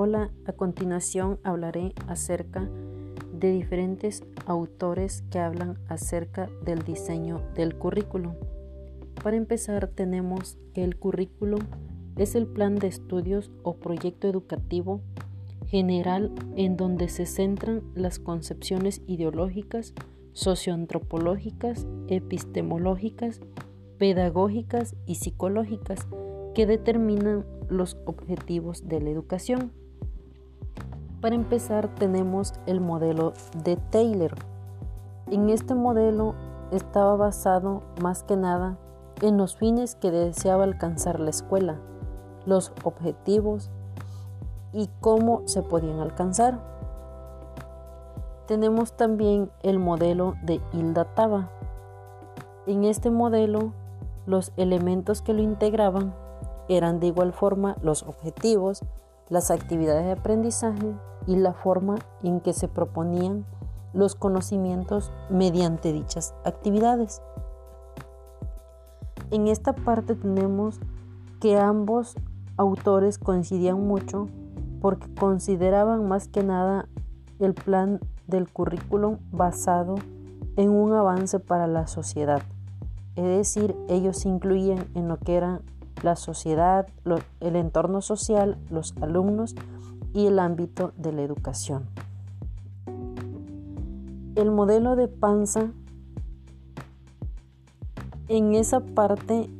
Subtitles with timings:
[0.00, 2.70] Hola, a continuación hablaré acerca
[3.32, 8.34] de diferentes autores que hablan acerca del diseño del currículum.
[9.24, 11.58] Para empezar tenemos que el currículum
[12.14, 15.00] es el plan de estudios o proyecto educativo
[15.66, 19.94] general en donde se centran las concepciones ideológicas,
[20.32, 23.40] socioantropológicas, epistemológicas,
[23.98, 26.06] pedagógicas y psicológicas
[26.54, 29.72] que determinan los objetivos de la educación.
[31.20, 33.32] Para empezar tenemos el modelo
[33.64, 34.34] de Taylor.
[35.26, 36.36] En este modelo
[36.70, 38.78] estaba basado más que nada
[39.20, 41.80] en los fines que deseaba alcanzar la escuela,
[42.46, 43.68] los objetivos
[44.72, 46.60] y cómo se podían alcanzar.
[48.46, 51.50] Tenemos también el modelo de Hilda Taba.
[52.66, 53.72] En este modelo,
[54.26, 56.14] los elementos que lo integraban
[56.68, 58.84] eran de igual forma los objetivos,
[59.28, 60.94] las actividades de aprendizaje
[61.26, 63.44] y la forma en que se proponían
[63.92, 67.22] los conocimientos mediante dichas actividades.
[69.30, 70.80] En esta parte tenemos
[71.40, 72.16] que ambos
[72.56, 74.28] autores coincidían mucho
[74.80, 76.88] porque consideraban más que nada
[77.38, 79.96] el plan del currículum basado
[80.56, 82.42] en un avance para la sociedad.
[83.16, 85.62] Es decir, ellos incluían en lo que eran
[86.02, 86.86] la sociedad,
[87.40, 89.54] el entorno social, los alumnos
[90.12, 91.86] y el ámbito de la educación.
[94.34, 95.70] El modelo de Panza,
[98.28, 99.50] en esa parte,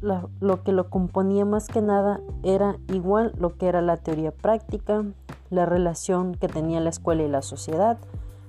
[0.00, 5.04] lo que lo componía más que nada era igual lo que era la teoría práctica,
[5.50, 7.98] la relación que tenía la escuela y la sociedad,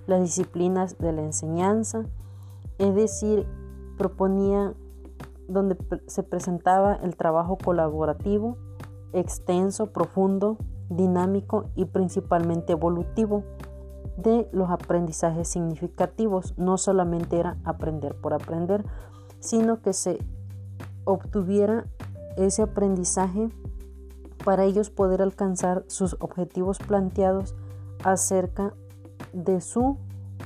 [0.08, 2.06] las disciplinas de la enseñanza,
[2.78, 3.46] es decir,
[3.98, 4.74] proponía
[5.48, 8.58] donde se presentaba el trabajo colaborativo,
[9.14, 10.58] extenso, profundo,
[10.90, 13.44] dinámico y principalmente evolutivo
[14.18, 16.54] de los aprendizajes significativos.
[16.58, 18.84] No solamente era aprender por aprender,
[19.40, 20.20] sino que se
[21.06, 21.86] obtuviera
[22.38, 23.50] ese aprendizaje
[24.44, 27.56] para ellos poder alcanzar sus objetivos planteados
[28.04, 28.74] acerca
[29.34, 29.98] de su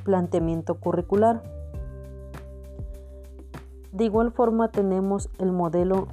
[0.03, 1.54] planteamiento curricular.
[3.95, 6.07] De igual forma tenemos el modelo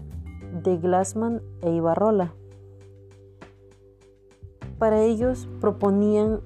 [0.62, 2.32] de Glassman e Ibarrola.
[4.78, 6.43] Para ellos proponían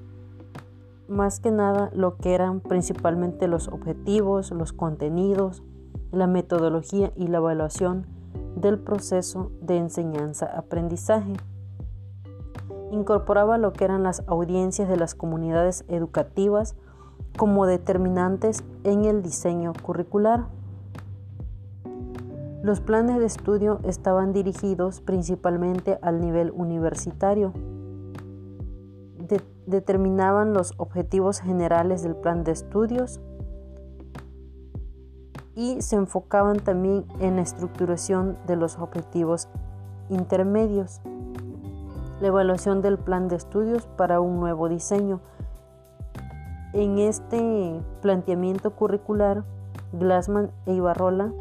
[1.08, 5.62] más que nada lo que eran principalmente los objetivos, los contenidos,
[6.10, 8.06] la metodología y la evaluación
[8.56, 11.34] del proceso de enseñanza-aprendizaje.
[12.92, 16.76] Incorporaba lo que eran las audiencias de las comunidades educativas
[17.36, 20.46] como determinantes en el diseño curricular.
[22.66, 27.52] Los planes de estudio estaban dirigidos principalmente al nivel universitario.
[29.66, 33.20] determinaban los objetivos generales del plan de estudios
[35.54, 39.48] y se enfocaban también en la estructuración de los objetivos
[40.08, 41.00] intermedios,
[42.20, 45.20] la evaluación del plan de estudios para un nuevo diseño.
[46.72, 49.44] En este planteamiento curricular,
[49.92, 51.32] Glassman e Ibarrola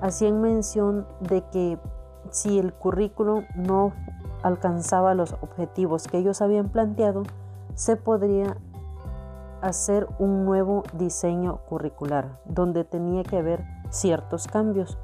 [0.00, 1.78] hacían mención de que
[2.30, 3.92] si el currículo no
[4.42, 7.24] alcanzaba los objetivos que ellos habían planteado,
[7.74, 8.56] se podría
[9.60, 14.98] hacer un nuevo diseño curricular donde tenía que haber ciertos cambios.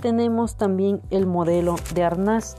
[0.00, 2.56] Tenemos también el modelo de Arnaz.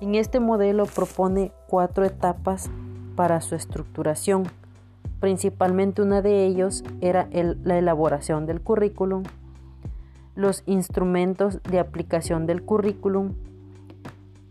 [0.00, 2.70] En este modelo propone cuatro etapas
[3.16, 4.44] para su estructuración
[5.20, 9.22] Principalmente una de ellos era la elaboración del currículum,
[10.34, 13.32] los instrumentos de aplicación del currículum.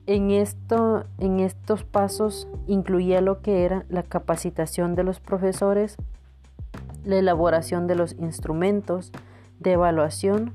[0.08, 5.98] En, esto, en estos pasos incluía lo que era la capacitación de los profesores,
[7.04, 9.12] la elaboración de los instrumentos
[9.60, 10.54] de evaluación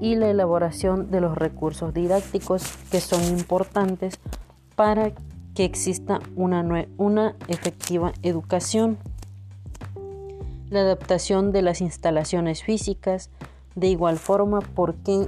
[0.00, 4.18] y la elaboración de los recursos didácticos que son importantes
[4.76, 5.12] para
[5.54, 6.64] que exista una,
[6.96, 8.98] una efectiva educación
[10.72, 13.30] la adaptación de las instalaciones físicas,
[13.74, 15.26] de igual forma porque,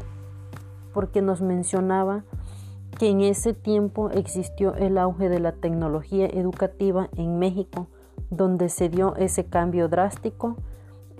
[0.93, 2.25] porque nos mencionaba
[2.99, 7.88] que en ese tiempo existió el auge de la tecnología educativa en México,
[8.31, 10.56] donde se dio ese cambio drástico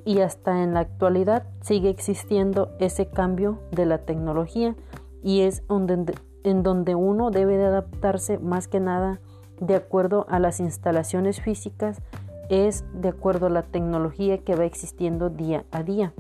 [0.07, 4.75] y hasta en la actualidad sigue existiendo ese cambio de la tecnología
[5.23, 9.21] y es en donde uno debe de adaptarse más que nada
[9.61, 12.03] de acuerdo a las instalaciones físicas
[12.49, 16.13] es de acuerdo a la tecnología que va existiendo día a día.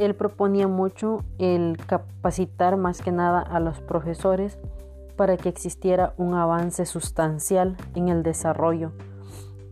[0.00, 4.58] él proponía mucho el capacitar más que nada a los profesores
[5.14, 8.92] para que existiera un avance sustancial en el desarrollo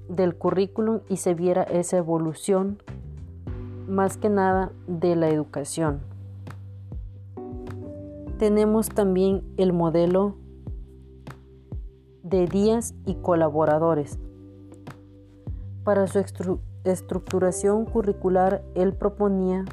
[0.07, 2.77] del currículum y se viera esa evolución
[3.89, 6.01] más que nada de la educación.
[8.39, 10.37] Tenemos también el modelo
[12.29, 14.19] de días y colaboradores.
[15.85, 16.25] Para su
[16.85, 19.65] estructuración curricular, él proponía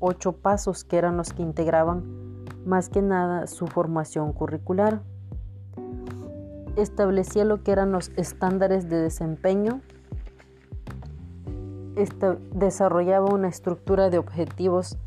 [0.00, 2.18] ocho pasos que eran los que integraban
[2.64, 5.00] más que nada su formación curricular.
[6.76, 9.80] Establecía lo que eran los estándares de desempeño,
[12.52, 14.98] desarrollaba una estructura de objetivos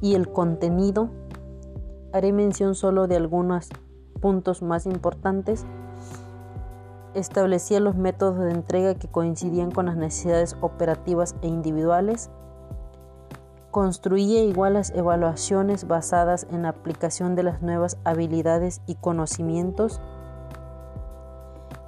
[0.00, 1.10] y el contenido.
[2.12, 3.68] Haré mención solo de algunos
[4.20, 5.64] puntos más importantes.
[7.14, 12.30] Establecía los métodos de entrega que coincidían con las necesidades operativas e individuales
[13.72, 20.00] construía igual las evaluaciones basadas en la aplicación de las nuevas habilidades y conocimientos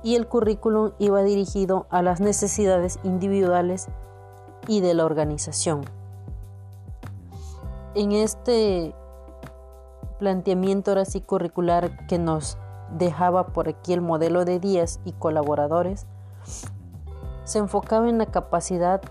[0.02, 3.88] y el currículum iba dirigido a las necesidades individuales
[4.66, 5.82] y de la organización.
[7.94, 8.94] En este
[10.18, 12.58] planteamiento ahora sí curricular que nos
[12.90, 16.06] dejaba por aquí el modelo de días y colaboradores,
[17.44, 19.02] se enfocaba en la capacidad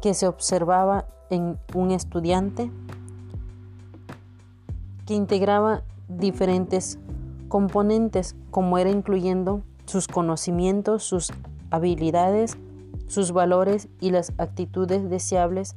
[0.00, 2.70] que se observaba en un estudiante
[5.06, 6.98] que integraba diferentes
[7.48, 11.32] componentes, como era incluyendo sus conocimientos, sus
[11.70, 12.56] habilidades,
[13.06, 15.76] sus valores y las actitudes deseables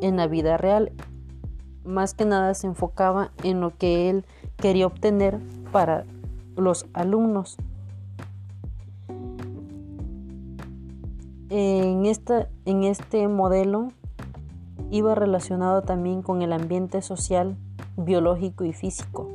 [0.00, 0.92] en la vida real.
[1.84, 4.24] Más que nada se enfocaba en lo que él
[4.56, 5.38] quería obtener
[5.72, 6.04] para
[6.56, 7.56] los alumnos.
[11.48, 13.88] En, esta, en este modelo
[14.90, 17.56] iba relacionado también con el ambiente social,
[17.96, 19.28] biológico y físico,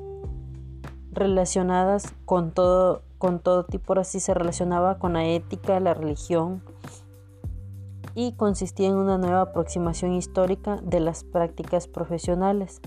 [1.12, 6.62] relacionadas con todo, con todo tipo, así se relacionaba con la ética, la religión,
[8.16, 12.82] y consistía en una nueva aproximación histórica de las prácticas profesionales.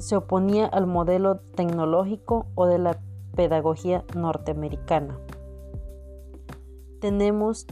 [0.00, 2.98] Se oponía al modelo tecnológico o de la
[3.36, 5.18] pedagogía norteamericana.
[7.02, 7.66] Tenemos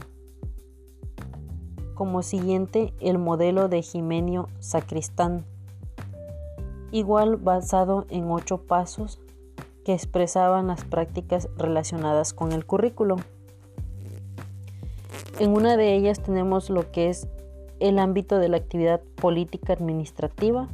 [1.95, 5.43] como siguiente el modelo de Jimenio Sacristán,
[6.91, 9.19] igual basado en ocho pasos
[9.83, 13.15] que expresaban las prácticas relacionadas con el currículo.
[15.39, 17.27] En una de ellas tenemos lo que es
[17.79, 20.69] el ámbito de la actividad política administrativa,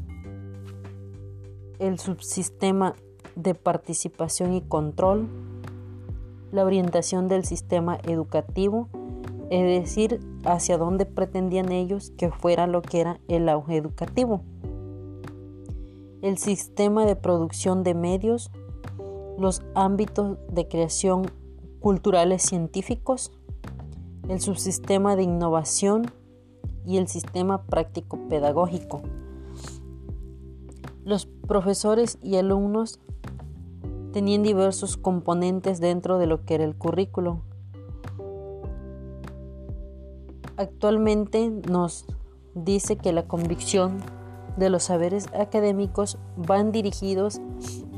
[1.98, 2.96] subsistema
[3.36, 5.28] de participación y control,
[6.52, 8.88] la orientación del sistema educativo,
[9.50, 14.42] es decir, hacia dónde pretendían ellos que fuera lo que era el auge educativo.
[16.22, 18.52] El sistema de producción de medios,
[19.38, 21.30] los ámbitos de creación
[21.80, 23.32] culturales científicos,
[24.28, 26.12] el subsistema de innovación
[26.86, 29.02] y el sistema práctico pedagógico.
[31.06, 33.00] Los profesores y alumnos
[34.12, 37.42] tenían diversos componentes dentro de lo que era el currículo
[40.58, 42.06] actualmente nos
[42.54, 43.98] dice que la convicción
[44.58, 47.42] de los saberes académicos van dirigidos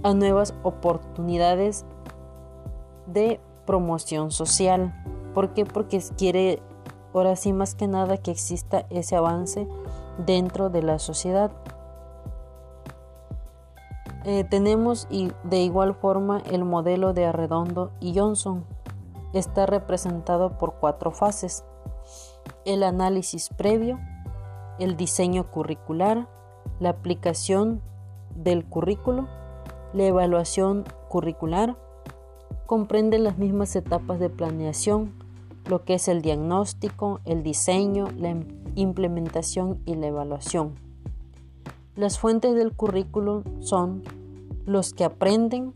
[0.03, 1.85] a nuevas oportunidades
[3.05, 4.93] de promoción social.
[5.33, 5.65] ¿Por qué?
[5.65, 6.61] Porque quiere
[7.13, 9.67] ahora sí más que nada que exista ese avance
[10.25, 11.51] dentro de la sociedad.
[14.29, 18.65] Eh, tenemos y de igual forma el modelo de Arredondo y Johnson.
[19.31, 21.63] Está representado por cuatro fases
[22.65, 24.01] el análisis previo,
[24.79, 26.27] el diseño curricular,
[26.81, 27.81] la aplicación
[28.35, 29.29] del currículo,
[29.93, 31.77] la evaluación curricular,
[32.65, 35.13] comprende las mismas etapas de planeación,
[35.69, 38.35] lo que es el diagnóstico, el diseño, la
[38.75, 40.75] implementación y la evaluación.
[41.95, 44.03] Las fuentes del currículo son
[44.67, 45.73] los que aprenden,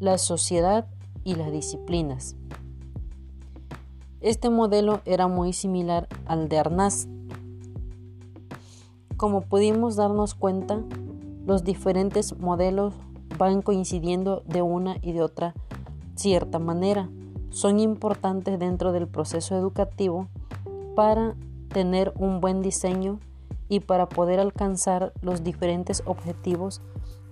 [0.00, 0.86] la sociedad
[1.22, 2.34] y las disciplinas.
[4.22, 7.08] Este modelo era muy similar al de Arnaz.
[9.18, 10.80] Como pudimos darnos cuenta,
[11.44, 12.94] los diferentes modelos
[13.36, 15.54] van coincidiendo de una y de otra
[16.14, 17.10] cierta manera.
[17.50, 20.28] Son importantes dentro del proceso educativo
[20.96, 21.34] para
[21.68, 23.20] tener un buen diseño
[23.68, 26.80] y para poder alcanzar los diferentes objetivos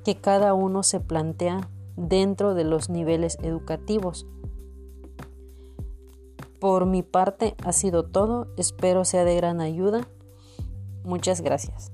[0.04, 4.26] que cada uno se plantea dentro de los niveles educativos.
[6.58, 10.06] Por mi parte ha sido todo, espero sea de gran ayuda.
[11.04, 11.92] Muchas gracias.